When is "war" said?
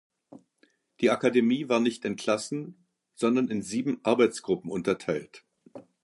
1.69-1.79